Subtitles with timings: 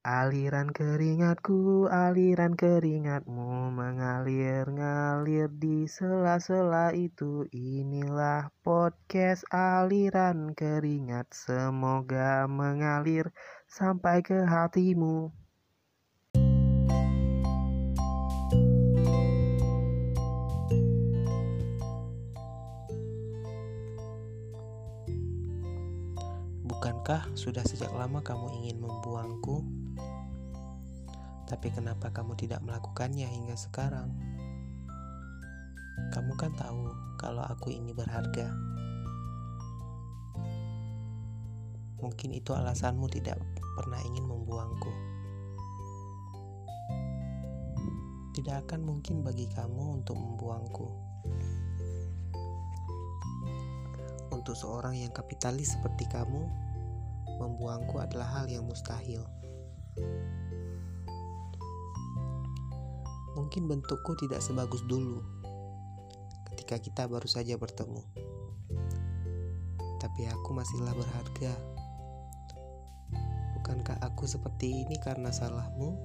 [0.00, 7.44] Aliran keringatku, aliran keringatmu mengalir ngalir di sela-sela itu.
[7.52, 13.28] Inilah podcast aliran keringat, semoga mengalir
[13.68, 15.36] sampai ke hatimu.
[26.64, 29.79] Bukankah sudah sejak lama kamu ingin membuangku?
[31.50, 34.14] Tapi kenapa kamu tidak melakukannya hingga sekarang?
[36.14, 38.54] Kamu kan tahu kalau aku ini berharga.
[41.98, 43.42] Mungkin itu alasanmu tidak
[43.74, 44.94] pernah ingin membuangku.
[48.30, 50.86] Tidak akan mungkin bagi kamu untuk membuangku.
[54.30, 56.46] Untuk seorang yang kapitalis seperti kamu,
[57.42, 59.26] membuangku adalah hal yang mustahil.
[63.40, 65.24] Mungkin bentukku tidak sebagus dulu
[66.52, 68.04] ketika kita baru saja bertemu.
[69.96, 71.56] Tapi aku masihlah berharga.
[73.56, 75.96] Bukankah aku seperti ini karena salahmu?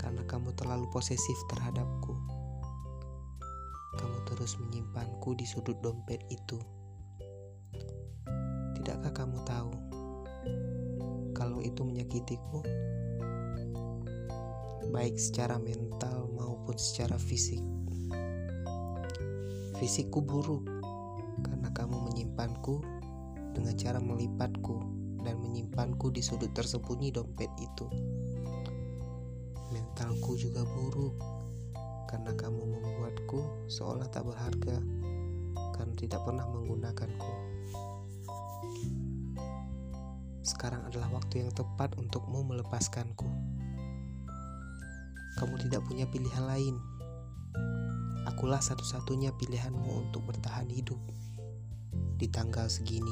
[0.00, 2.16] Karena kamu terlalu posesif terhadapku.
[4.00, 6.56] Kamu terus menyimpanku di sudut dompet itu.
[8.80, 9.72] Tidakkah kamu tahu
[11.36, 12.64] kalau itu menyakitiku?
[14.90, 17.62] Baik secara mental maupun secara fisik.
[19.78, 20.66] Fisikku buruk
[21.42, 22.82] karena kamu menyimpanku
[23.54, 24.82] dengan cara melipatku
[25.22, 27.86] dan menyimpanku di sudut tersembunyi dompet itu.
[29.70, 31.14] Mentalku juga buruk
[32.10, 34.76] karena kamu membuatku seolah tak berharga
[35.72, 37.32] karena tidak pernah menggunakanku.
[40.42, 43.30] Sekarang adalah waktu yang tepat untukmu melepaskanku
[45.42, 46.78] kamu tidak punya pilihan lain.
[48.30, 51.02] Akulah satu-satunya pilihanmu untuk bertahan hidup
[52.14, 53.10] di tanggal segini.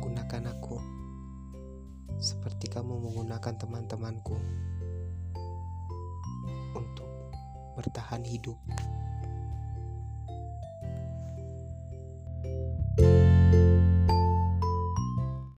[0.00, 0.80] Gunakan aku
[2.16, 4.40] seperti kamu menggunakan teman-temanku
[6.72, 7.08] untuk
[7.76, 8.56] bertahan hidup.